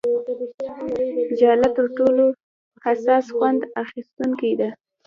ژله 1.39 1.69
تر 1.77 1.85
ټولو 1.97 2.25
حساس 2.85 3.25
خوند 3.35 3.61
اخیستونکې 3.83 4.51
ده. 4.59 4.69